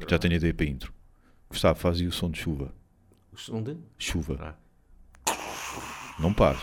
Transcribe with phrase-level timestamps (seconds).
[0.00, 0.92] Tá Já tenho ideia para a intro.
[1.48, 2.72] Gustavo, faz aí o som de chuva.
[3.32, 3.76] O som de?
[3.98, 4.56] Chuva.
[5.26, 5.34] Ah.
[6.18, 6.62] Não pares.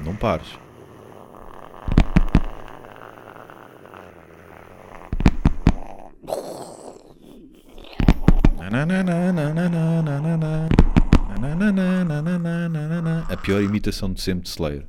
[0.00, 0.48] Não pares.
[13.28, 14.86] A pior imitação de sempre de Slayer.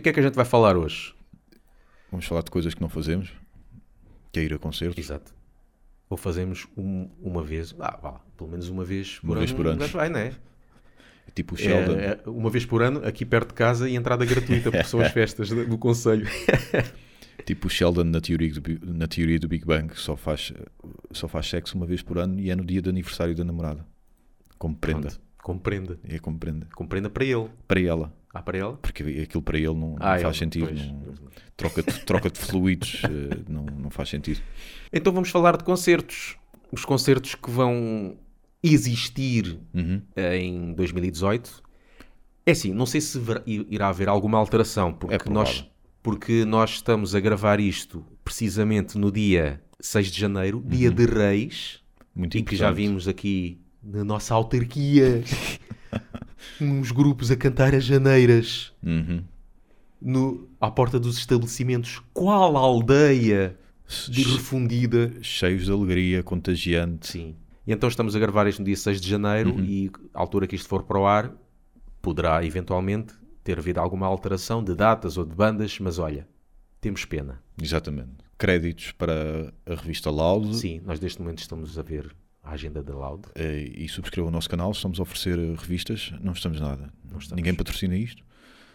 [0.00, 1.14] O que é que a gente vai falar hoje?
[2.10, 3.32] Vamos falar de coisas que não fazemos,
[4.32, 4.98] que é ir a concertos.
[4.98, 5.32] Exato.
[6.08, 9.40] Ou fazemos um- uma vez, ah, vá, pelo menos uma vez por Uma ano.
[9.40, 9.86] vez por ano.
[9.86, 10.32] Vai, não é?
[11.34, 11.92] Tipo o Sheldon.
[11.96, 15.00] É, é uma vez por ano, aqui perto de casa e entrada gratuita, porque são
[15.00, 16.26] as festas do do Conselho.
[17.46, 20.52] Tipo o Sheldon na teoria, do, na teoria do Big Bang, que só faz,
[21.10, 23.86] só faz sexo uma vez por ano e é no dia de aniversário da namorada.
[24.58, 25.08] Como prenda.
[25.08, 25.98] Pronto, Compreenda.
[26.04, 26.66] É como prenda.
[26.74, 27.48] Compreenda para ele.
[27.66, 28.12] Para ela.
[28.32, 28.76] Ah, para ela?
[28.76, 30.72] Porque aquilo para ele não, não Ah, faz ele, sentido.
[30.72, 31.14] não-
[31.56, 34.40] troca, de, troca de fluidos eh, não, não faz sentido.
[34.92, 36.36] Então vamos falar de concertos.
[36.72, 38.16] Os concertos que vão
[38.62, 40.02] existir Uhum.
[40.16, 41.62] em 2018.
[42.46, 45.68] É assim, não sei se irá haver alguma alteração, porque, É nós,
[46.02, 51.80] porque nós estamos a gravar isto precisamente no dia 6 de janeiro, dia de Reis,
[52.14, 52.70] Muito e que já Uhum.
[52.72, 52.88] importante.
[52.88, 55.22] vimos aqui na nossa autarquia
[56.64, 59.22] uns grupos a cantar as janeiras Uhum.
[60.00, 62.00] no, à porta dos estabelecimentos.
[62.12, 63.56] Qual aldeia
[64.08, 65.12] de refundida?
[65.22, 67.06] Cheios de alegria, contagiante.
[67.08, 67.36] Sim.
[67.66, 69.64] E então estamos a gravar isto no dia 6 de janeiro Uhum.
[69.64, 71.32] e à altura que isto for para o ar,
[72.00, 73.14] poderá eventualmente
[73.44, 76.26] ter havido alguma alteração de datas ou de bandas, mas olha,
[76.80, 77.42] temos pena.
[77.60, 78.10] Exatamente.
[78.38, 80.56] Créditos para a revista Loud.
[80.56, 82.10] Sim, nós neste momento estamos a ver
[82.50, 83.28] a agenda da Loud.
[83.34, 84.70] eh, E subscreva o nosso canal.
[84.72, 86.12] Estamos a oferecer eh, revistas.
[86.20, 86.92] Não estamos nada.
[87.04, 87.30] estamos.
[87.32, 88.22] Ninguém patrocina isto.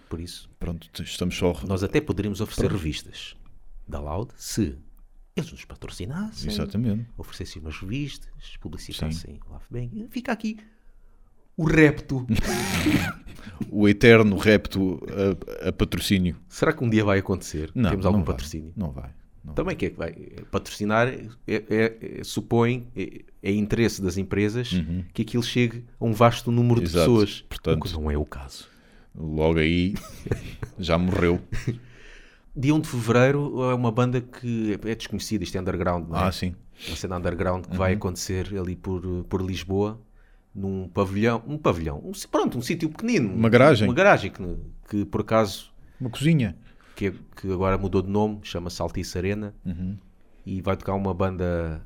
[0.09, 1.59] Por isso, Pronto, estamos só.
[1.67, 3.35] nós até poderíamos oferecer revistas
[3.87, 4.77] da Loud se
[5.35, 7.07] eles nos patrocinassem, Exatamente.
[7.17, 10.07] oferecessem umas revistas, publicitassem lá bem.
[10.09, 10.57] Fica aqui
[11.57, 12.25] o repto.
[13.69, 14.99] O eterno repto
[15.63, 16.35] a, a patrocínio.
[16.49, 17.71] Será que um dia vai acontecer?
[17.75, 18.33] Não, Temos não algum vai.
[18.35, 18.73] patrocínio?
[18.75, 19.11] Não vai.
[19.45, 20.11] Não Também que é que vai
[20.49, 21.63] patrocinar é, é-
[22.19, 24.71] é- supõe é, é interesse das empresas
[25.13, 26.91] que aquilo chegue a um vasto número de Uhum.
[26.91, 27.05] Exato.
[27.11, 28.67] pessoas, Portanto- não é o caso.
[29.15, 29.93] Logo aí
[30.79, 31.39] já morreu.
[32.55, 36.23] Dia 1 de Fevereiro é uma banda que é desconhecida, isto é underground, não é?
[36.23, 36.55] Ah, sim.
[36.87, 37.97] uma cena underground que vai Uhum.
[37.97, 39.99] acontecer ali por, por Lisboa,
[40.53, 43.33] num pavilhão, um pavilhão, um, pronto, um sítio pequenino.
[43.33, 43.87] Uma garagem.
[43.87, 44.43] Uma garagem que,
[44.89, 45.69] que por acaso,
[45.99, 46.57] Uma cozinha.
[46.95, 49.97] Que, que agora mudou de nome, chama-se Altice Arena, Uhum.
[50.45, 51.81] e vai tocar uma banda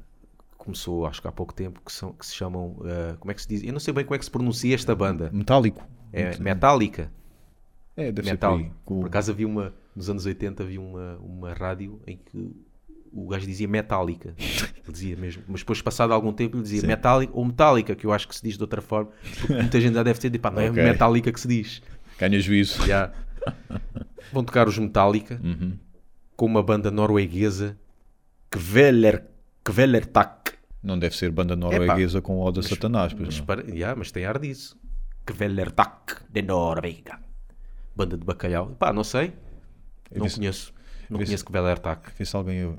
[0.52, 3.34] que começou acho que há pouco tempo, que, são, que se chamam, eh, como é
[3.34, 3.64] que se diz?
[3.64, 5.30] Eu não sei bem como é que se pronuncia esta banda.
[5.34, 5.84] Metálico.
[6.14, 7.12] É Metallica.
[7.96, 8.60] É, deve Metal.
[8.86, 12.52] por acaso havia uma, nos anos 80 havia uma, uma rádio em que
[13.12, 14.34] o gajo dizia Metallica.
[14.40, 15.44] Ele dizia mesmo.
[15.48, 18.42] Mas depois, passado algum tempo, ele dizia Metallica ou Metallica, que eu acho que se
[18.42, 19.12] diz de outra forma.
[19.40, 20.82] Porque muita gente já deve ter dito, pá, não é Ok.
[20.84, 21.82] Metallica que se diz.
[22.18, 22.86] Ganha juízo.
[22.88, 23.12] Já.
[24.34, 25.78] Vão tocar os Metallica Uhum.
[26.36, 27.78] com uma banda norueguesa
[28.52, 29.26] Kveler,
[29.64, 30.54] Kvelertak.
[30.82, 33.46] Não deve ser banda norueguesa com Oda Satanás, pois Mas, não.
[33.46, 34.78] para, já, mas tem ar disso.
[35.26, 37.20] Kvelertak de Noruega.
[37.96, 38.68] Banda de bacalhau.
[38.80, 39.34] Pá, não sei.
[40.14, 40.74] Não conheço.
[41.10, 42.12] Não conheço Kvelertak.
[42.18, 42.76] Vê se alguém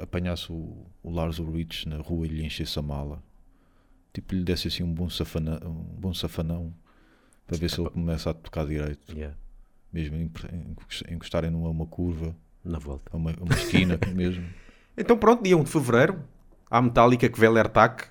[0.00, 3.22] apanhasse o, o Lars Ulrich na rua e lhe enchesse a mala.
[4.12, 6.72] Tipo, lhe desse assim um bom, safana, um bom safanão
[7.46, 9.10] para ver se ele começa a tocar direito.
[9.16, 9.36] Yeah.
[9.92, 13.10] Mesmo em- em- encostarem numa uma curva, Na volta.
[13.12, 14.44] a uma, uma esquina mesmo.
[14.96, 16.22] Então pronto, dia 1 de Fevereiro,
[16.70, 18.08] há a Metallica que Velertak,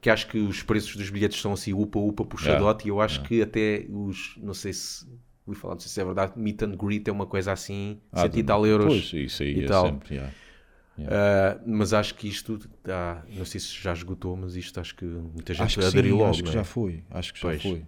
[0.00, 3.22] que acho que os preços dos bilhetes são assim upa upa puxadote e eu acho
[3.22, 5.06] que até os, não sei se,
[5.46, 8.20] vou falar, não sei se é verdade, meet and greet é uma coisa assim, Ah,
[8.22, 9.10] cento e tal euros.
[9.10, 9.86] Pois, isso aí e é tal.
[9.86, 10.14] sempre.
[10.14, 10.32] yeah.
[11.06, 12.58] Ah, mas acho que isto,
[12.88, 16.16] ah, não sei se já esgotou, mas isto acho que muita gente Acho que, aderiu
[16.16, 16.30] sim, logo.
[16.30, 16.52] acho que é?
[16.52, 17.04] já foi.
[17.10, 17.62] Acho que já Pois.
[17.62, 17.84] foi.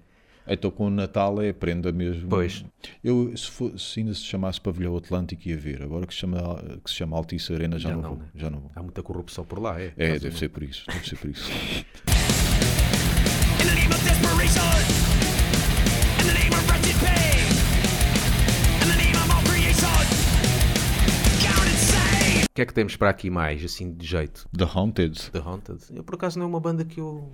[0.48, 2.28] Então com o Natal é prenda mesmo.
[2.28, 2.64] Pois.
[3.02, 5.82] Eu, se, for- se ainda se chamasse Pavilhão Atlântico ia ver.
[5.82, 6.38] Agora que se chama,
[6.84, 8.19] que se chama Altice Arena já, Já não, não, vou.
[8.19, 8.25] né?
[8.34, 8.70] Já não vou.
[8.75, 9.93] Há muita corrupção por lá, é.
[9.96, 10.84] É, deve ser por isso.
[10.87, 11.50] Deve ser por isso.
[22.49, 24.49] O que é que temos para aqui mais, assim, de jeito?
[24.56, 25.31] The Haunted.
[25.31, 25.78] The Haunted.
[25.94, 27.31] Eu, por acaso, não é uma banda que eu,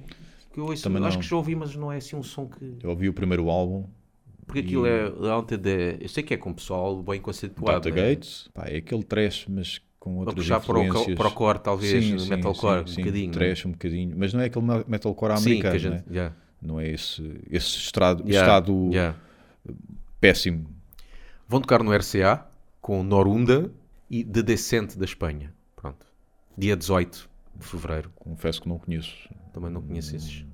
[0.53, 0.89] que eu ouço.
[1.05, 2.79] Acho que já ouvi, mas não é assim um som que...
[2.83, 3.87] Eu ouvi o primeiro álbum.
[4.47, 5.99] Porque aquilo é Haunted é...
[6.01, 7.81] Eu sei que é com pessoal bem conceituado.
[7.81, 8.11] Data né?
[8.11, 8.49] Gates.
[8.53, 11.17] Pá, é aquele trash, mas com outras puxar para o, influências.
[11.17, 13.27] para o core, talvez, Sim, sim, metalcore, sim, um bocadinho.
[13.29, 13.33] né?
[13.33, 14.15] Trash um bocadinho.
[14.19, 15.93] Mas não é aquele me- metalcore americano, gente...
[15.93, 16.05] né?
[16.11, 16.33] já.
[16.61, 19.17] Não é esse, esse estrado, Yeah, estado yeah.
[20.21, 20.67] péssimo.
[21.49, 22.47] Vão tocar no RCA
[22.81, 23.71] com Norunda
[24.11, 25.53] e The Descent da Espanha.
[25.77, 26.07] Pronto.
[26.57, 28.11] Dia 18 de fevereiro.
[28.15, 29.29] Confesso que não conheço.
[29.53, 30.45] Também não conheço esses.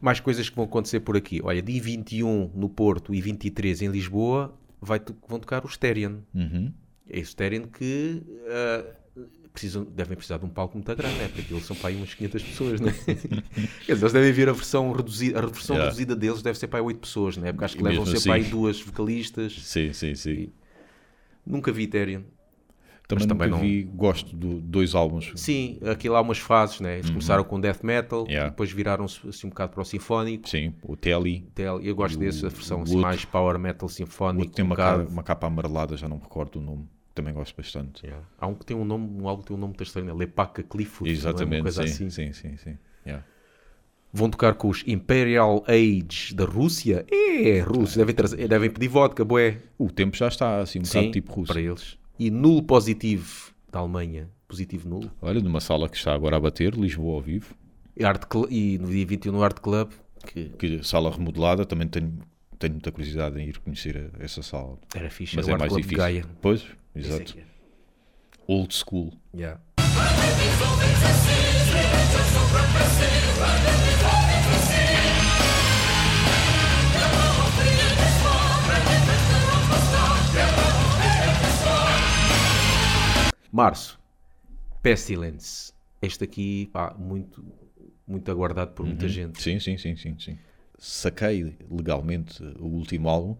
[0.00, 1.40] Mais coisas que vão acontecer por aqui.
[1.42, 6.22] Olha, dia 21 no Porto e 23 em Lisboa vai vão tocar o Stereo.
[6.34, 6.72] Uhum.
[7.08, 8.84] É o Stereo que ah,
[9.60, 11.28] precisam, devem precisar de um palco muito grande, né?
[11.34, 12.92] porque eles são para aí umas 500 pessoas, né?
[13.86, 15.84] Quer dizer, eles devem ver a versão reduzida, a versão Yeah.
[15.90, 17.52] reduzida deles deve ser para aí 8 pessoas, né?
[17.52, 19.52] porque acho que E levam sempre para aí assim- duas vocalistas.
[19.62, 20.48] Sim, sim, sim.
[21.44, 22.22] Nunca vi Ethereum.
[23.08, 25.30] Também também não- vi, gosto de dois álbuns.
[25.36, 26.94] Sim, aquilo há umas fases, né?
[26.98, 28.28] Eles começaram com death metal, Uhum.
[28.28, 28.50] Yeah.
[28.50, 30.48] depois viraram-se assim um bocado para o sinfónico.
[30.48, 34.52] Sim, o Telly, Tel- Eu gosto desse, a versão assim, mais power metal o sinfónico.
[34.52, 36.88] tem um uma, cara- uma capa amarelada, já não me recordo o nome.
[37.16, 38.04] Também gosto bastante.
[38.06, 38.24] Yeah.
[38.38, 40.12] Há um que tem um nome, um álbum que tem um nome estranho, né?
[40.12, 41.10] Lepaca Clifford.
[41.10, 41.12] é?
[41.14, 42.10] Exatamente, coisa sim, assim.
[42.10, 42.78] sim, sim, sim.
[43.06, 43.24] Yeah.
[44.12, 47.04] Vão tocar com os Imperial Age da Rússia.
[47.10, 47.98] É, Rússia.
[47.98, 49.58] Devem, trazer- devem pedir vodka, boé.
[49.78, 51.52] O tempo já está assim um Sim, bocado tipo russo.
[51.52, 51.98] para eles.
[52.18, 54.28] E nulo positivo da Alemanha.
[54.46, 55.10] Positivo nulo.
[55.20, 57.54] Olha, numa sala que está agora a bater, Lisboa ao vivo,
[57.96, 59.90] E, Art e no dia 21 no Art Club,
[60.26, 62.12] que que sala remodelada, também tenho,
[62.58, 64.78] tenho muita curiosidade em ir conhecer essa sala.
[64.94, 65.34] era fixe.
[65.34, 66.04] Mas o é Art mais Club de difícil.
[66.04, 66.24] Gaia.
[66.40, 66.66] Pois, é
[67.00, 67.32] exato.
[67.34, 67.44] que é.
[68.48, 69.12] Old school.
[69.34, 69.60] Yeah.
[83.52, 83.98] Março,
[84.82, 85.72] Pestilence.
[86.02, 87.42] Este aqui, pá, muito,
[88.06, 88.90] muito aguardado por Uhum.
[88.90, 89.40] muita gente.
[89.42, 90.38] Sim, sim, sim, sim, sim.
[90.78, 93.36] Saquei legalmente o último álbum,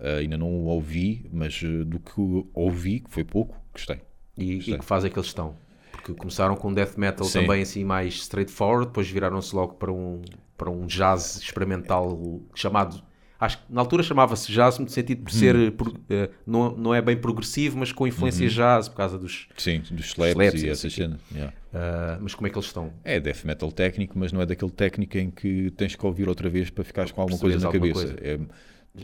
[0.00, 4.00] eh, ainda não o ouvi, mas eh, do que ouvi, que foi pouco, gostei.
[4.36, 4.78] E, e Gostei.
[4.78, 5.56] que fase é que eles estão?
[5.92, 7.40] Porque começaram com death metal Sim.
[7.42, 10.20] também assim mais straightforward, depois viraram-se logo para um,
[10.56, 13.02] para um jazz experimental chamado.
[13.38, 15.54] Acho que na altura chamava-se jazz no sentido de ser.
[15.54, 15.70] Uhum.
[15.70, 19.46] pro- eh, não, não é bem progressivo, mas com influência jazz, por causa dos.
[19.58, 21.20] Sim, dos slaps, e e essas sei cenas.
[21.32, 21.54] yeah.
[21.74, 22.92] ah, mas como é que eles estão?
[23.04, 26.48] É death metal técnico, mas não é daquele técnico em que tens que ouvir outra
[26.48, 28.16] vez para ficares com alguma coisa na alguma cabeça.
[28.16, 28.38] Já É,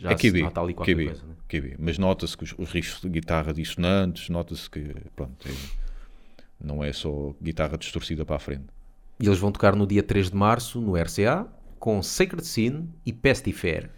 [0.04, 1.34] é se QB, nota ali qualquer QB, coisa, né?
[1.48, 1.76] QB.
[1.78, 5.82] Mas nota-se que os, os riffs de guitarra dissonantes, nota-se que pronto, é-
[6.62, 8.66] não é só guitarra distorcida para a frente.
[9.20, 11.46] E eles vão tocar no dia 3 de março no RCA
[11.78, 13.90] com Sacred Sin e Pestifair.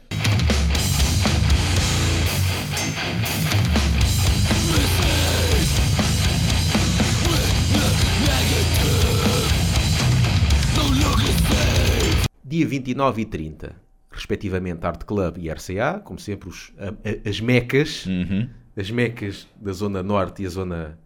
[12.45, 13.75] Dia 29 e 30,
[14.15, 18.49] respectivamente Art Club e RCA, como sempre os, a- a- as mecas, Uhum.
[18.77, 20.99] as mecas da zona norte e a zona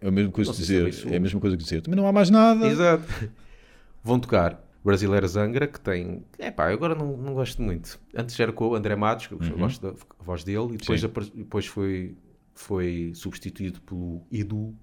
[0.00, 1.80] É a mesma coisa que dizer, é a mesma coisa que dizer.
[1.82, 2.66] Também não há mais nada.
[2.66, 3.04] Exato.
[4.04, 6.22] Vão tocar Brasileira Zangra, que tem.
[6.38, 7.98] É pá, agora não, não gosto muito.
[8.16, 11.02] Antes era com o André Matos, que eu gosto da voz dele, e depois,
[11.34, 12.16] depois foi,
[12.54, 14.74] foi substituído pelo Edu,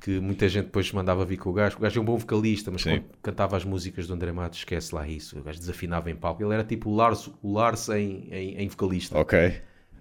[0.00, 1.76] que muita gente depois mandava vir com o gajo.
[1.78, 2.90] O gajo é um bom vocalista, mas Sim.
[3.00, 5.38] quando cantava as músicas do André Matos, esquece lá isso.
[5.38, 6.42] O gajo desafinava em palco.
[6.42, 9.18] Ele era tipo o Lars, o Lars em, em, em vocalista.
[9.18, 9.54] Ok,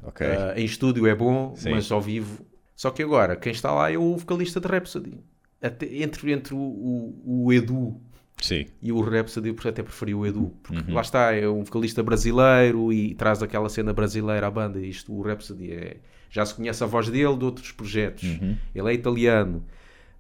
[0.04, 0.28] ok.
[0.28, 1.72] Ah, em estúdio é bom, Sim.
[1.72, 2.46] mas ao vivo.
[2.76, 5.18] Só que agora, quem está lá é o vocalista de Rhapsody.
[5.62, 8.00] Até, entre entre o, o, o Edu
[8.42, 10.54] Sim, e o Rhapsody, eu até preferi o Edu.
[10.62, 10.94] Porque Uhum.
[10.94, 14.80] lá está, é um vocalista brasileiro e traz aquela cena brasileira à banda.
[14.80, 15.98] Isto, o Rhapsody é.
[16.36, 18.24] Já se conhece a voz dele de outros projetos.
[18.24, 18.58] Uhum.
[18.76, 19.66] Ele é italiano.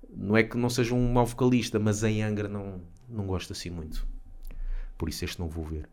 [0.10, 3.70] Não é que não seja um mau vocalista, mas em Angra não, não gosto assim
[3.70, 4.08] muito.
[4.98, 5.90] Por isso este não vou ver.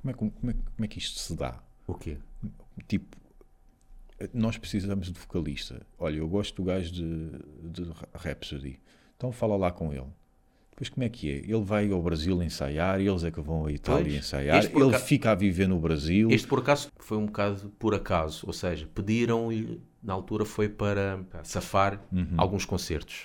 [0.00, 1.60] Como é, que- como, é, como é que isto se dá?
[1.86, 2.16] O quê?
[2.86, 3.18] Tipo,
[4.32, 5.82] nós precisamos de vocalista.
[5.98, 7.28] Olha, eu gosto do gajo de,
[7.70, 7.82] de
[8.14, 8.80] Rhapsody.
[9.14, 10.06] Então fala lá com ele.
[10.78, 11.36] Depois como é que é?
[11.38, 14.14] Ele vai ao Brasil ensaiar, eles é que vão à Itália Pois.
[14.14, 16.30] ensaiar, ele acaso- fica a viver no Brasil.
[16.30, 21.20] Este por acaso foi um bocado por acaso, ou seja, pediram-lhe, na altura foi para
[21.42, 22.28] safar Uhum.
[22.36, 23.24] alguns concertos.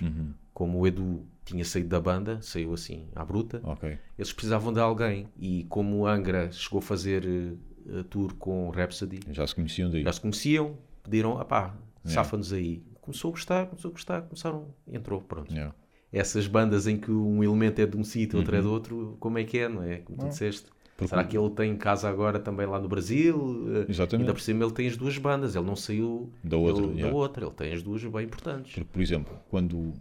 [0.51, 4.79] Como o Edu tinha saído da banda, saiu assim à bruta, Ok, eles precisavam de
[4.79, 5.27] alguém.
[5.37, 9.91] E como o Angra chegou a fazer eh, a tour com Rhapsody, já se conheciam
[9.91, 10.01] daí.
[10.03, 12.81] já se conheciam, pediram, ah pá, safa-nos aí.
[13.01, 15.53] Começou a gostar, começou a gostar, começaram, entrou, pronto.
[15.53, 15.75] Yeah.
[16.13, 19.37] Essas bandas em que um elemento é de um sítio, outro é de outro, como
[19.39, 19.97] é que é, não é?
[19.97, 20.67] Como tu disseste.
[20.67, 20.73] Uhum.
[20.95, 23.65] Porque- Será que ele tem casa agora também lá no Brasil?
[23.87, 24.21] Eh, Exatamente.
[24.27, 26.99] Ainda por cima ele tem as duas bandas, ele não saiu Da outra, ele- da
[26.99, 27.17] yeah.
[27.17, 28.71] outra, ele tem as duas bem importantes.
[28.73, 29.93] Porque, por exemplo, quando o,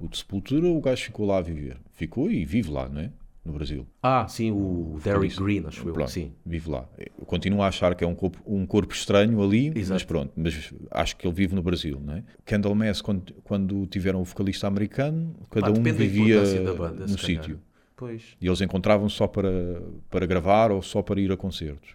[0.00, 1.76] o de Sepultura, o gajo ficou lá a viver.
[1.92, 3.10] Ficou e vive lá, não é?
[3.44, 3.86] No Brasil.
[4.02, 5.42] Ah, sim, o Vocalista.
[5.42, 5.92] Green, acho eu.
[5.92, 6.32] Pronto, Sim.
[6.46, 6.88] vive lá.
[6.96, 10.06] Eu continuo a achar que é um corpo, um corpo estranho ali, mas Exato.
[10.06, 12.24] pronto, mas acho que ele vive no Brasil, não é?
[12.44, 16.40] Candlemass, quando, quando tiveram o vocalista americano, cada Pá, um vivia
[16.74, 17.60] banda, no sítio.
[17.96, 18.36] Pois.
[18.40, 21.94] E eles encontravam só para, para gravar ou só para ir a concertos.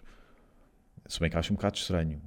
[1.06, 2.20] Se bem que acho um bocado estranho.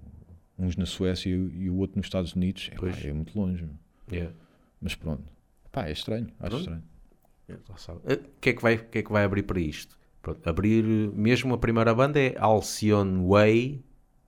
[0.57, 2.69] Uns na Suécia e o outro nos Estados Unidos.
[2.71, 3.05] É, pá, Pois.
[3.05, 3.65] é muito longe.
[4.11, 4.33] Yeah.
[4.79, 5.23] Mas pronto.
[5.71, 6.27] Pá, é estranho.
[6.39, 6.59] Acho Pronto.
[6.59, 6.83] estranho.
[6.83, 6.83] É, lá sabe.
[6.83, 9.97] Eh, O que, é que vai, que é que vai abrir para isto?
[10.21, 13.81] Pronto, abrir, eh, mesmo a primeira banda é Alcyon Way,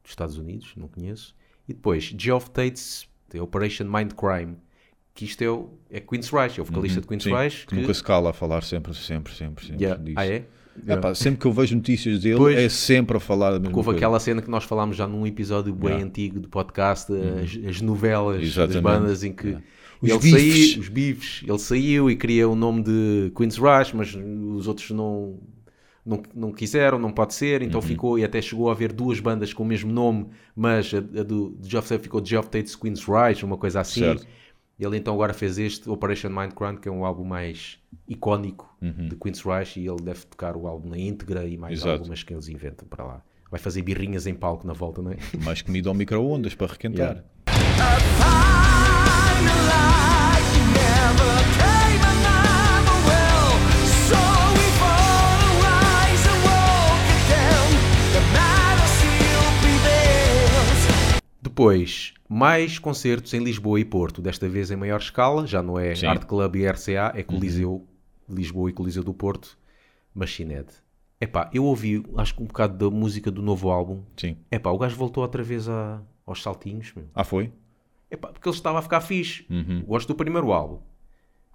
[0.04, 1.36] dos Estados Unidos, não conheço.
[1.68, 4.58] E depois Geoff Tate's The Operation Mind Crime,
[5.14, 7.32] que isto é, o, é Queen's Rush, é o vocalista de Queen's Uhum.
[7.38, 7.66] Sim, Rush.
[7.66, 10.04] que nunca se cala a falar sempre, sempre, sempre, sempre Yeah.
[10.04, 10.20] disso.
[10.20, 10.46] Ah, é?
[10.88, 12.58] É pá, sempre que eu vejo notícias dele, Pois.
[12.58, 13.98] é sempre a falar da mesma houve coisa.
[14.00, 16.06] aquela cena que nós falámos já num episódio bem Yeah.
[16.08, 18.82] antigo do podcast, as, as novelas das Exatamente.
[18.82, 19.66] bandas em que Yeah.
[20.04, 20.70] Os ele bifes.
[20.72, 24.92] saiu, os bifes, ele saiu e queria o nome de Queen's Rush, mas os outros
[24.92, 25.40] não,
[26.06, 27.88] não, não quiseram, não pode ser, então Uhum.
[27.88, 31.24] ficou e até chegou a haver duas bandas com o mesmo nome, mas a, a
[31.24, 34.02] do, do Geoff Tate ficou Geoff Tate's Queen's Rush, uma coisa assim.
[34.02, 34.28] Certo.
[34.80, 39.40] Ele então agora fez este Operation Mindcrime, que é um álbum mais icónico de Queen's
[39.40, 41.86] Rush e ele deve tocar o álbum na íntegra e mais Uhum.
[41.88, 42.00] Exato.
[42.02, 43.22] algumas que eles inventam para lá.
[43.50, 45.18] Vai fazer birrinhas em palco na volta, não é?
[45.44, 47.24] Mais comida ao micro-ondas para requentar.
[47.46, 48.23] Yeah.
[61.64, 65.96] Depois, mais concertos em Lisboa e Porto, desta vez em maior escala, já não é
[65.96, 66.06] Sim.
[66.08, 66.12] Uhum.
[66.12, 67.88] Art Club e RCA, é Coliseu
[68.28, 69.58] de Lisboa e Coliseu do Porto,
[70.14, 70.68] Machined.
[71.22, 74.04] Epá, eu ouvi, acho que um bocado da música do novo álbum.
[74.18, 74.36] Sim.
[74.52, 77.06] Epá, o gajo voltou outra vez a- aos saltinhos, meu.
[77.16, 77.50] Ah, foi?
[78.12, 79.46] Epá, porque ele estava a ficar fixe.
[79.50, 79.84] Uhum.
[79.88, 80.80] Gosto do primeiro álbum.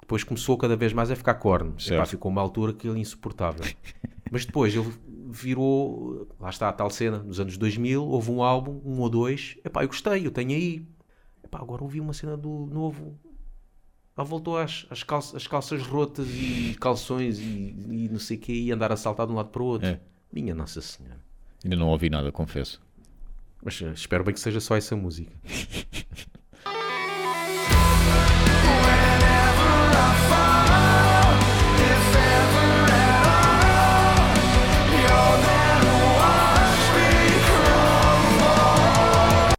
[0.01, 1.75] Depois começou cada vez mais a ficar corno.
[1.87, 3.63] Epá, ficou uma altura que ele é insuportável.
[4.33, 4.91] Mas depois ele
[5.31, 9.57] virou, lá está a tal cena, nos anos 2000, houve um álbum, um ou dois.
[9.65, 10.87] Epá, eu gostei, eu tenho aí.
[11.45, 13.19] Epá, agora ouvi uma cena do novo.
[14.17, 18.41] Lá voltou às, às, calças, às calças rotas e calções e, e não sei o
[18.41, 19.87] que, e andar a saltar de um lado para o outro.
[19.87, 20.01] É.
[20.33, 21.21] Minha Nossa Senhora.
[21.63, 22.81] Ainda não ouvi nada, confesso.
[23.63, 25.33] Mas eh, espero bem que seja só essa música.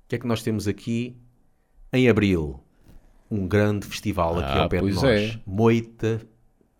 [0.09, 1.15] que é que nós temos aqui
[1.93, 2.59] em abril?
[3.31, 5.03] Um grande festival aqui Ah, ao pé de nós.
[5.03, 5.39] é.
[5.45, 6.19] Moita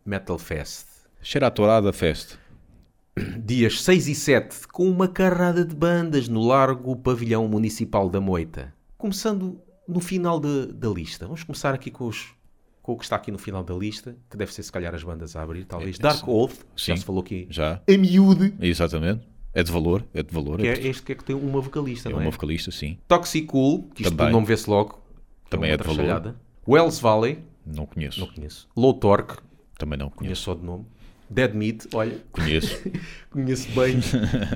[0.06, 0.88] Metal Fest.
[1.22, 2.38] Cheira a tourada fest.
[3.44, 8.74] Dias 6 e 7, com uma carrada de bandas no largo pavilhão municipal da Moita.
[8.98, 11.26] Começando no final de- da lista.
[11.26, 12.34] Vamos começar aqui com, os-
[12.82, 15.04] com o que está aqui no final da lista, que deve ser se calhar as
[15.04, 15.98] bandas a abrir, talvez.
[16.00, 17.46] É, Dark Oath, já se falou aqui.
[17.50, 17.82] Já.
[17.88, 19.28] A miúde, Exatamente.
[19.60, 20.06] É de valor.
[20.14, 20.60] É de valor.
[20.60, 22.24] que É, é este que é que tem uma vocalista, é não é?
[22.26, 22.98] uma vocalista, sim.
[23.08, 24.32] Toxic Cool, que isto Também.
[24.34, 25.02] nome vê-se logo.
[25.46, 26.36] que Também uma é de valor.
[26.68, 28.20] Wells Valley, Não conheço.
[28.20, 28.68] não conheço.
[28.76, 29.36] Low Torque,
[29.78, 30.42] Também não conheço conheço.
[30.44, 30.86] só de nome.
[31.30, 32.82] Dead Meat, olha, Conheço.
[33.30, 33.98] conheço bem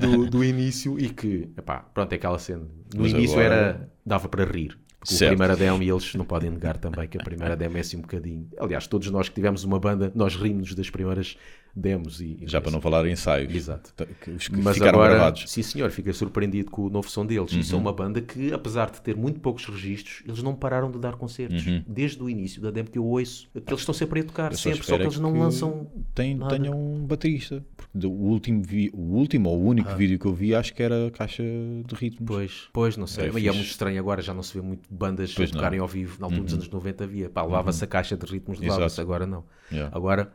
[0.01, 2.65] do, do início e que, epá, pronto, é aquela cena.
[2.95, 4.77] No Mas início agora- era, dava para rir.
[4.99, 5.33] Porque Certo.
[5.33, 7.97] a primeira demo, e eles não podem negar também que a primeira demo é assim
[7.97, 8.47] um bocadinho.
[8.57, 11.37] Aliás, todos nós que tivemos uma banda, nós rimos das primeiras
[11.75, 12.21] demos.
[12.21, 13.53] E, Já para não falar em ensaios.
[13.53, 13.93] Exato.
[14.21, 15.41] Que Os que Mas ficaram agora, gravados.
[15.41, 15.47] Uhum.
[15.47, 17.51] sim senhor, fiquei surpreendido com o novo som deles.
[17.53, 20.99] E são uma banda que, apesar de ter muito poucos registros, eles não pararam de
[20.99, 21.63] dar concertos.
[21.87, 24.49] Desde o início da demo que eu ouço, que eles estão sempre a tocar, Uhum.
[24.53, 27.63] Eu só sempre, só espero que é eles não que lançam tem, tenham um baterista.
[27.75, 29.95] Porque o último, vi- o último ou o único Ah.
[29.95, 32.27] vídeo que eu vi acho que era caixa de ritmos.
[32.27, 33.29] Pois, pois, não sei.
[33.29, 35.35] É e é muito estranho agora, já não se vê muito bandas.
[35.37, 35.47] Uhum.
[35.47, 36.17] tocarem ao vivo.
[36.19, 37.29] Na altura dos anos 90 havia.
[37.29, 39.43] Pá, levava-se a caixa de ritmos, levava-se, agora não.
[39.71, 39.95] Yeah.
[39.95, 40.31] Agora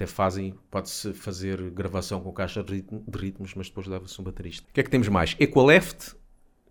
[0.00, 4.24] até fazem, pode-se fazer gravação com caixa de, ritmo- de ritmos, mas depois leva-se um
[4.24, 4.66] baterista.
[4.70, 5.36] O que é que temos mais?
[5.38, 6.14] Equaleft,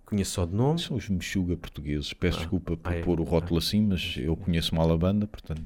[0.04, 0.80] conheço só de nome.
[0.80, 2.12] São os mexuga portugueses.
[2.12, 3.02] Peço desculpa por ah, é.
[3.04, 5.62] pôr o rótulo assim, mas eu conheço mal a banda, portanto.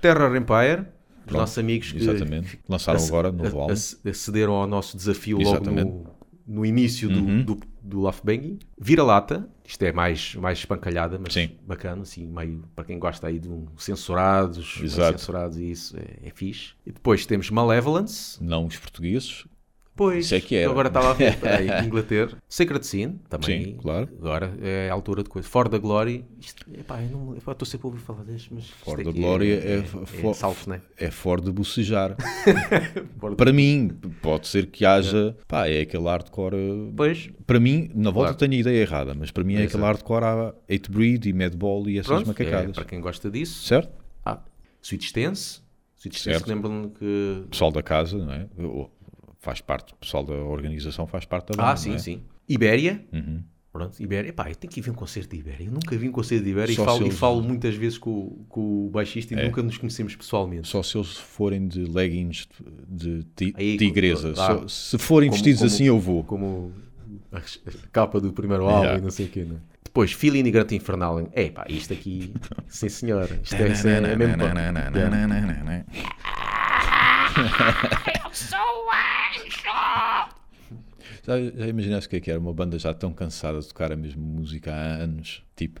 [0.00, 2.60] Terror Empire, os Pronto, nossos amigos que Exatamente.
[2.68, 3.72] Lançaram agora novo a- álbum.
[3.74, 5.88] ac- acederam ao nosso desafio Exatamente.
[5.90, 6.17] Logo no,
[6.48, 8.58] no início do, do, do Love Banging.
[8.80, 11.50] Vira-lata, isto é mais, mais espancalhada, mas Sim.
[11.66, 16.30] bacana, assim, meio para quem gosta aí de um censurados, censurados e isso é, é
[16.30, 16.72] fixe.
[16.86, 19.44] E depois temos Malevolence, Não os portugueses.
[19.98, 20.70] Pois, Isso é que era.
[20.70, 22.38] agora estava a ver, peraí, Inglaterra.
[22.48, 23.64] Sacred Scene, também.
[23.64, 24.08] Sim, claro.
[24.20, 25.48] Agora é a altura de coisa.
[25.48, 28.70] For the Glory, isto, epá, eu não- epá, estou sempre a ouvir falar deste, mas.
[28.70, 30.80] For the aqui Glory é, é, é, é né?
[30.96, 32.16] é fora de bocejar.
[33.18, 33.88] For Para mim,
[34.22, 35.36] pode ser que haja.
[35.48, 36.92] Pá, é aquele hardcore.
[36.96, 38.38] Pois, Para mim, na volta Claro.
[38.38, 39.84] tenho a ideia errada, mas para mim é aquele Exato.
[39.84, 42.74] hardcore a 8 Breed e Madball e essas pronto, é, macacadas.
[42.76, 43.64] para quem gosta disso.
[43.66, 43.90] Certo?
[44.24, 44.38] Ah,
[44.80, 45.60] Sweet Stance,
[45.96, 46.44] Sítios Certo.
[46.44, 47.44] que lembram que.
[47.50, 48.46] Pessoal da casa, não é?
[48.58, 48.88] O-
[49.40, 51.72] Faz parte, o pessoal da organização faz parte da banda.
[51.72, 51.98] Ah, sim, é?
[51.98, 52.22] sim.
[52.48, 53.04] Ibéria.
[53.12, 53.42] Uhum.
[53.72, 54.30] Pronto, Ibéria.
[54.30, 55.64] Epá, eu tenho que ir ver um concerto de Ibéria.
[55.66, 57.98] Eu nunca vi um concerto de Ibéria e falo, se e eles- falo muitas vezes
[57.98, 59.44] com, o- com o baixista e É.
[59.44, 60.66] nunca nos conhecemos pessoalmente.
[60.66, 62.48] Só se eles forem de leggings
[62.88, 64.32] de ti- Aí, tigresa.
[64.32, 66.24] ah, Só- se forem como- vestidos como- assim, eu vou.
[66.24, 66.72] Como
[67.30, 67.40] a,
[67.92, 68.98] capa do primeiro álbum Yeah.
[68.98, 69.44] e não sei o quê.
[69.44, 69.56] Né?
[69.84, 71.28] Depois, Filho Imigrante Infernal.
[71.32, 72.32] É pá, isto aqui,
[72.66, 73.28] sim senhor.
[73.42, 74.42] Isto é, é, é mesmo.
[74.42, 75.88] Yeah.
[81.28, 82.40] Já, já imaginaste o que é que era?
[82.40, 85.44] Uma banda já tão cansada de tocar a mesma música há anos.
[85.54, 85.78] Tipo,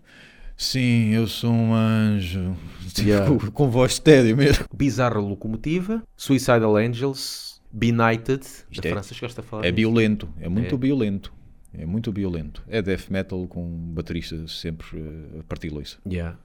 [0.56, 2.54] sim, eu sou um anjo.
[2.92, 3.50] Tipo, Yeah.
[3.52, 4.66] com voz de tédio mesmo.
[4.74, 8.42] Bizarra Locomotiva, Suicidal Angels, Benighted.
[8.70, 10.78] Isto da é- França, chegaste a falar É violento, é muito É.
[10.78, 11.32] violento.
[11.72, 12.62] É muito violento.
[12.68, 13.64] É death metal com
[13.94, 15.96] bateristas sempre eh, a partir loiça.
[16.06, 16.36] Yeah.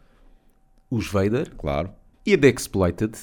[0.89, 1.91] Os Vader Claro.
[2.25, 3.17] e a The Exploited.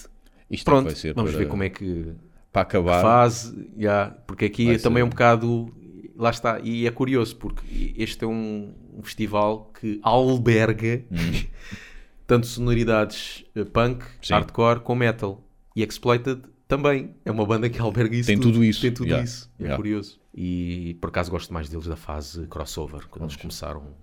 [0.51, 2.13] Isto Pronto, vai ser vamos para, ver como é que
[2.53, 3.01] para acabar.
[3.03, 3.55] faz.
[3.79, 5.73] yeah, porque aqui Vai também é um bocado.
[6.17, 6.61] Lá está.
[6.61, 11.03] E é curioso porque este é um, um festival que alberga
[12.27, 14.09] tanto sonoridades eh, punk, Hum.
[14.23, 14.33] Sim.
[14.35, 15.43] hardcore como metal.
[15.75, 18.27] E Exploited também é uma banda que alberga isso.
[18.27, 19.51] Tem tudo isso, Tem tudo yeah, isso.
[19.59, 19.77] É yeah.
[19.77, 20.21] curioso.
[20.35, 23.95] E por acaso gosto mais deles da fase crossover, quando eles começaram, come-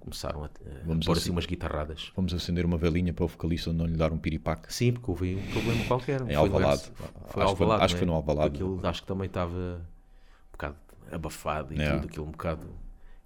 [0.00, 0.50] começaram a,
[0.84, 1.30] Vamos pôr assim.
[1.30, 2.12] umas guitarradas.
[2.16, 4.72] Vamos acender uma velinha para o vocalista não lhe dar um piripaque.
[4.72, 6.20] Sim, porque houve um problema qualquer.
[6.22, 6.82] Em Foi Alvalade.
[6.82, 8.16] Acho Foi que foi- Alvalade, acho que foi no é?
[8.16, 8.54] Alvalade.
[8.54, 10.76] Aquilo, acho que também estava um bocado
[11.10, 11.98] abafado e Yeah.
[12.00, 12.66] tudo, aquilo um bocado.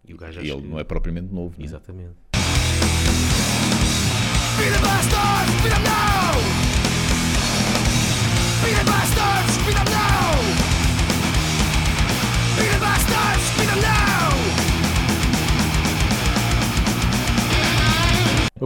[0.05, 1.59] E o gajo E acho ele que- não é propriamente novo.
[1.59, 1.65] né?
[1.65, 2.17] Exatamente.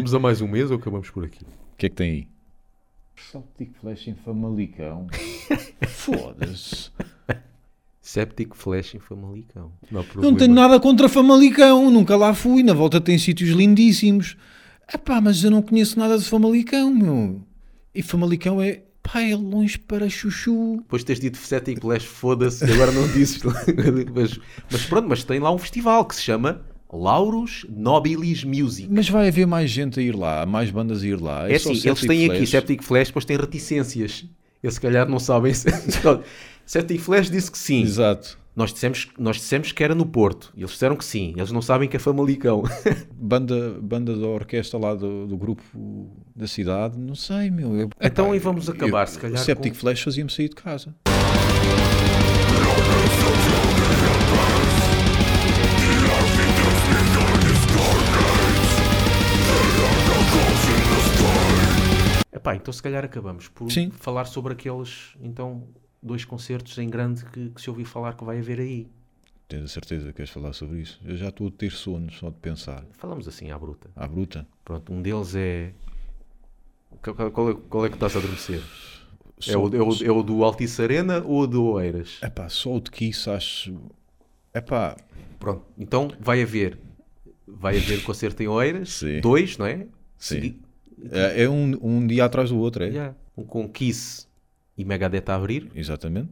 [0.06, 1.42] Vamos a mais um mês ou acabamos por aqui?
[1.42, 2.28] O que é que tem aí?
[3.16, 5.08] Celtic Flash em Famalicão.
[5.88, 6.92] Foda-se.
[8.00, 9.72] Septic Flash em Famalicão.
[9.90, 12.62] Não, Não tenho nada contra Famalicão, nunca lá fui.
[12.62, 14.36] Na volta tem sítios lindíssimos.
[14.94, 17.42] Epá, mas eu não conheço nada de Famalicão, meu.
[17.92, 20.76] E Famalicão é, pá, é longe para chuchu.
[20.82, 23.42] Depois de teres dito Septic Flash, foda-se, e agora não dizes.
[23.42, 24.38] mas,
[24.70, 26.64] mas pronto, mas tem lá um festival que se chama
[26.98, 28.88] Laurus Nobilis Music.
[28.90, 31.50] Mas vai haver mais gente a ir lá, mais bandas a ir lá.
[31.50, 32.50] É só assim, eles têm aqui Flash.
[32.50, 34.24] Septic Flash, depois têm reticências.
[34.62, 35.52] Eles se calhar não sabem.
[35.54, 35.66] se-
[36.66, 37.82] Septic Flash disse que sim.
[37.82, 38.38] Exato.
[38.56, 40.50] Nós dissemos, nós dissemos que era no Porto.
[40.56, 41.34] Eles disseram que sim.
[41.36, 42.62] Eles não sabem que é Famalicão.
[43.14, 45.62] Banda, banda da orquestra lá do, do grupo
[46.34, 47.74] da cidade, não sei, meu.
[47.76, 50.54] Eu- Então, Epá, e vamos acabar, eu- se calhar, Septic com- Flash fazia-me sair de
[50.54, 50.94] casa.
[62.46, 63.90] Epá, então se calhar acabamos por Sim.
[63.90, 65.66] falar sobre aqueles então
[66.00, 68.86] dois concertos em grande que, que se ouviu falar que vai haver aí.
[69.48, 71.00] Tens a certeza que queres falar sobre isso?
[71.04, 72.84] Eu já estou a ter sono só de pensar.
[72.92, 73.90] Falamos assim à bruta.
[73.96, 74.46] À bruta.
[74.64, 75.72] Pronto, um deles é.
[77.02, 78.60] Qual, qual é, qual é que estás a adormecer?
[79.46, 82.20] É Só- o, é, o, é o do Altice Arena ou o do Oeiras?
[82.22, 83.76] Epá, só o de Kiss acho.
[84.54, 84.96] Epá,
[85.40, 86.78] Pronto, então vai haver.
[87.46, 89.20] Vai haver concerto em Oeiras, Sim.
[89.20, 89.78] dois, não é?
[89.78, 89.88] Sim.
[90.16, 90.65] Segui-
[91.10, 92.88] é é um, um dia atrás do outro, é?
[92.88, 93.14] Yeah.
[93.36, 94.26] Um com Kiss
[94.76, 95.70] e Megadeth a abrir.
[95.74, 96.30] Exatamente.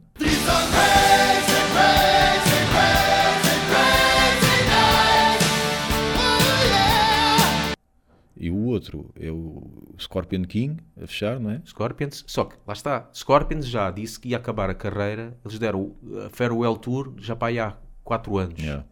[8.37, 9.63] E o outro é o
[9.97, 11.61] Scorpion King a fechar, não é?
[11.65, 15.95] Scorpions, só que lá está, Scorpions já disse que ia acabar a carreira, eles deram
[16.25, 18.59] a Farewell Tour já para aí há 4 anos.
[18.59, 18.85] Yeah.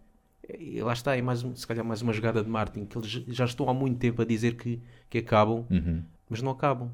[0.58, 3.46] E lá está, é mais, se calhar mais uma jogada de marketing, que eles já-
[3.46, 6.04] estão há muito tempo a dizer que, que acabam, Uhum.
[6.30, 6.92] mas não acabam.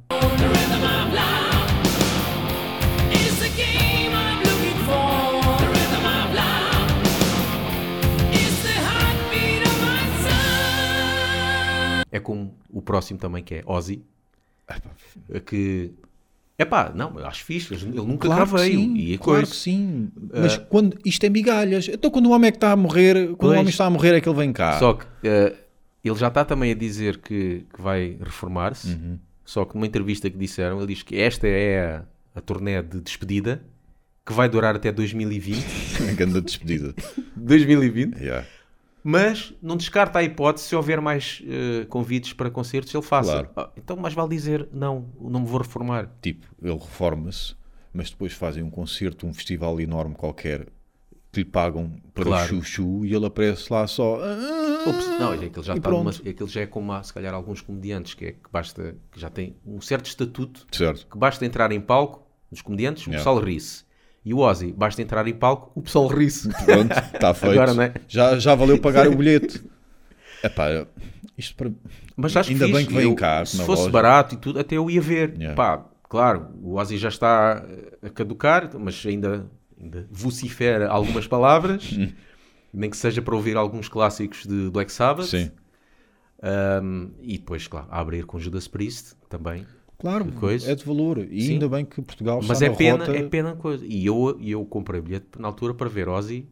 [12.12, 14.04] É como o próximo também, que é Ozzy,
[15.45, 15.93] que...
[16.60, 20.10] Epá, não, eu acho fixe, ele nunca cá que sim, e a claro que sim.
[20.30, 21.88] Mas quando, isto é migalhas.
[21.88, 23.56] Então quando o homem é que está a morrer, quando Pois.
[23.56, 24.78] o homem está a morrer é que ele vem cá.
[24.78, 25.56] Só que eh,
[26.04, 28.89] ele já está também a dizer que, que vai reformar-se.
[28.89, 29.17] Uhum.
[29.45, 32.04] Só que numa entrevista que disseram, ele diz que esta é a,
[32.36, 33.63] a turnê de despedida
[34.26, 35.65] que vai durar até 2020.
[36.15, 36.93] Grande despedida.
[37.38, 38.19] 2020.
[38.19, 38.45] Yeah.
[39.04, 43.32] Mas não descarta a hipótese se houver mais eh, convites para concertos, ele faça.
[43.46, 43.50] Claro.
[43.56, 46.10] Ah, então mais vale dizer não, não me vou reformar.
[46.22, 47.56] Tipo, ele reforma-se,
[47.94, 50.68] mas depois fazem um concerto, um festival enorme qualquer,
[51.32, 52.48] que lhe pagam para Claro.
[52.50, 54.20] chuchu e ele aparece lá só.
[54.22, 56.28] "Ah, não, é aquilo já, E está numa, pronto.
[56.30, 59.30] aquilo já é como há, se calhar, alguns comediantes, que é que basta, que já
[59.30, 61.08] tem um certo estatuto, Certo.
[61.10, 63.20] que basta entrar em palco, dos comediantes, o Yeah.
[63.20, 63.84] pessoal ri-se.
[64.23, 66.49] E o Ozzy, basta entrar em palco, o pessoal ri-se.
[66.65, 67.53] Pronto, está feito.
[67.53, 67.93] Agora, não é?
[68.08, 69.63] já, já valeu pagar o bilhete.
[70.43, 70.86] Epá,
[71.38, 71.71] isto para.
[72.15, 72.77] Mas acho Ainda fixe.
[72.77, 73.91] bem que vem Eu, cá, Se fosse loja.
[73.91, 75.36] barato e tudo, até eu ia ver.
[75.38, 75.55] Yeah.
[75.55, 81.89] Pá, claro, o Ozzy já está eh, a caducar, mas ainda, ainda vocifera algumas palavras,
[82.73, 85.27] nem que seja para ouvir alguns clássicos de Black Sabbath.
[85.27, 85.49] Sim.
[86.41, 89.65] Um, e depois, claro, a abrir com Judas Priest também.
[90.00, 90.72] Claro, Que coisa.
[90.72, 91.18] é de valor.
[91.30, 91.54] E Sim.
[91.54, 93.18] ainda bem que Portugal Mas está é na pena, rota.
[93.18, 93.86] é pena coisa.
[93.86, 96.48] E eu, eu comprei bilhete na altura para ver Ozzy.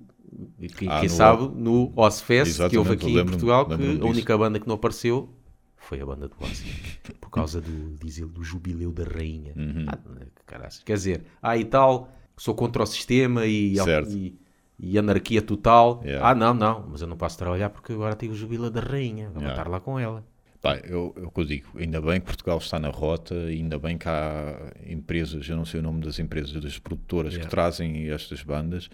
[0.60, 3.78] E quem, Ah, quem no- sabe no Ozfest que houve aqui em Portugal, que a
[3.78, 4.06] disso.
[4.06, 5.30] única banda que não apareceu
[5.78, 6.66] foi a banda do Ozzy.
[7.22, 9.54] Por causa do, diz ele, do jubileu da rainha.
[9.56, 9.86] Uhum.
[9.88, 9.98] Ah,
[10.46, 10.84] caraças.
[10.84, 13.76] Quer dizer, ah e tal, sou contra o sistema e,
[14.10, 14.36] e,
[14.78, 16.02] e anarquia total.
[16.04, 16.30] Yeah.
[16.30, 19.30] Ah, não, não, mas eu não posso trabalhar porque agora tenho o jubileu da rainha.
[19.30, 19.54] Vou Yeah.
[19.58, 20.26] estar lá com ela.
[20.62, 23.98] Pá, eu, eu, que eu digo, ainda bem que Portugal está na rota, ainda bem
[23.98, 27.48] que há empresas, eu não sei o nome das empresas, das produtoras Yeah.
[27.48, 28.90] que trazem estas bandas.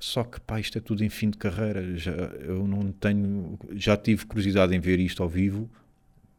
[0.00, 1.96] Só que, pá, isto é tudo em fim de carreira.
[1.96, 3.58] Já, eu não tenho.
[3.72, 5.70] Já tive curiosidade em ver isto ao vivo,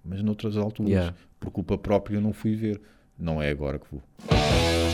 [0.04, 0.92] mas noutras alturas.
[0.92, 1.16] Yeah.
[1.40, 2.82] Por culpa própria, eu não fui ver.
[3.18, 4.04] Não é agora que vou.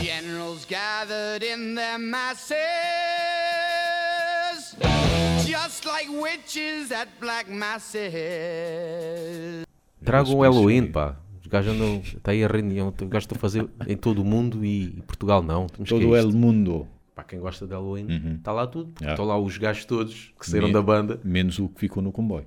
[0.02, 2.56] Generals gathered in their masses,
[5.52, 8.02] just like witches at black masses.
[10.04, 11.16] Tragam o Halloween, pá.
[11.40, 12.00] Os gajos andam.
[12.04, 12.88] Está aí a reunião.
[12.88, 15.66] Os gajos estão a fazer em todo o mundo e, e Portugal não.
[15.66, 16.38] Temos Todo é el isto.
[16.38, 18.90] mundo, Para quem gosta de Halloween, está lá tudo.
[18.90, 19.14] porque Yeah.
[19.14, 22.10] Estão lá os gajos todos que saíram Me- da banda, menos o que ficou no
[22.12, 22.46] comboio.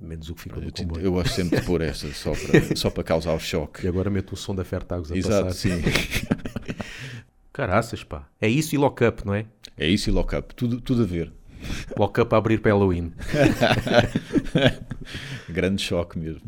[0.00, 1.04] menos o que ficou Eu, comboio.
[1.04, 3.84] eu gosto sempre de pôr essa só para, só para causar o choque.
[3.84, 5.54] E agora meto o som da Fertagos a Exato, passar.
[5.54, 5.82] sim.
[7.52, 8.26] Caraças, pá.
[8.40, 9.46] É isso e lock-up, não é?
[9.78, 11.32] É isso e lock-up, tudo, tudo a ver.
[11.98, 13.12] Lock-up a abrir para Halloween.
[15.48, 16.42] Grande choque mesmo.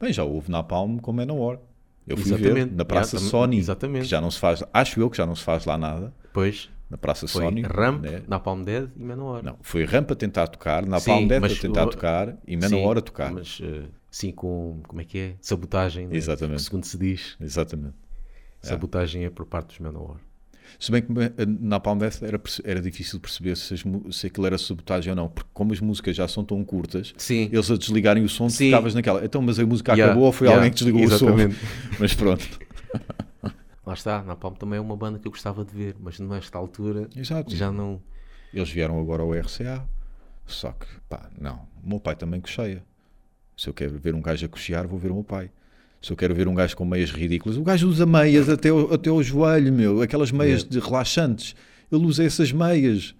[0.00, 1.58] Bem, já houve na Palme com Manowar.
[2.06, 2.70] Eu fui Exatamente.
[2.70, 3.58] ver na Praça Yeah, Sony.
[3.58, 4.02] exatamente.
[4.04, 6.12] Que já não se faz, acho eu que já não se faz lá nada.
[6.24, 7.62] Depois Na Praça foi Sony.
[7.62, 8.22] Ramp, né?
[8.26, 9.42] na Palm Dead e Menor.
[9.42, 12.36] Não, foi Ramp a tentar tocar, na Sim, Palme Death mas a tentar o- tocar
[12.46, 13.32] e Manowar a tocar.
[13.32, 14.80] Mas eh, sim, com.
[14.88, 15.34] Como é que é?
[15.40, 16.08] Sabotagem.
[16.08, 16.16] né?
[16.16, 16.62] Exatamente.
[16.62, 17.94] Segundo se diz, Exatamente.
[18.60, 20.16] sabotagem é por parte dos Menor.
[20.78, 23.82] Se bem que eh, na Palm Death era, era difícil perceber se, as
[24.14, 27.48] se aquilo era sabotagem ou não, porque como as músicas já são tão curtas, Sim.
[27.52, 28.66] eles a desligarem o som, Sim.
[28.66, 29.24] ficavas naquela.
[29.24, 31.54] Então, mas a música Yeah, acabou ou foi yeah, alguém que desligou exatamente.
[31.54, 31.96] o som?
[32.00, 32.58] Mas pronto.
[33.84, 36.56] Lá está, na Palm também é uma banda que eu gostava de ver, mas nesta
[36.56, 37.54] altura Exato.
[37.54, 38.00] já não.
[38.54, 39.86] Eles vieram agora ao RCA,
[40.46, 41.66] só que, pá, não.
[41.82, 42.84] O meu pai também cocheia.
[43.56, 45.50] Se eu quero ver um gajo a cochear, vou ver o meu pai.
[46.02, 48.92] Se eu quero ver um gajo com meias ridículas, o gajo usa meias até ao,
[48.92, 50.02] até ao joelho, meu.
[50.02, 51.54] Aquelas meias de relaxantes.
[51.90, 53.14] Ele usa essas meias.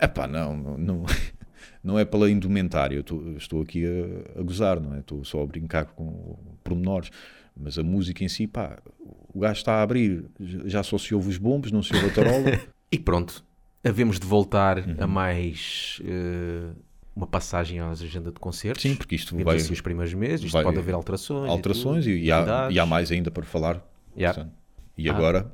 [0.00, 1.04] Epá, não, não,
[1.84, 2.96] não, é pela indumentária.
[2.96, 4.98] Eu estou, estou aqui a, a gozar, não é?
[4.98, 7.10] Estou só a brincar com pormenores.
[7.56, 8.76] Mas a música em si, pá,
[9.32, 10.24] o gajo está a abrir.
[10.66, 12.60] Já só se ouve os bombos, não se ouve a tarola.
[12.92, 13.44] E pronto,
[13.82, 14.94] havemos de voltar Uhum.
[15.00, 16.70] a mais eh,
[17.16, 18.82] uma passagem às agenda de concertos.
[18.82, 21.50] Sim, porque isto vai- assim os primeiros meses, isto vai- pode haver alterações.
[21.50, 23.82] alterações tudo, e, e há, e há mais ainda para falar.
[24.16, 24.48] Yeah.
[24.98, 25.14] E Ah.
[25.14, 25.50] agora,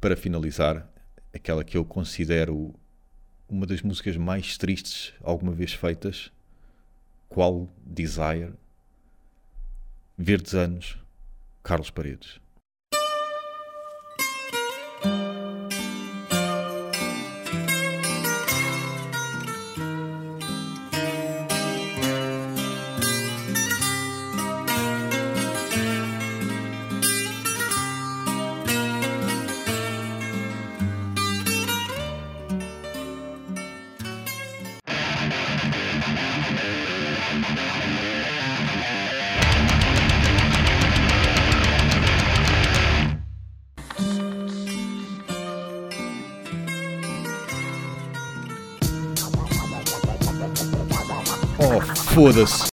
[0.00, 0.86] para finalizar,
[1.32, 2.74] aquela que eu considero
[3.48, 6.32] uma das músicas mais tristes alguma vez feitas,
[7.28, 8.52] Qual Desire,
[10.18, 10.98] Verdes Anos,
[11.62, 12.40] Carlos Paredes.
[52.12, 52.71] Foda-se!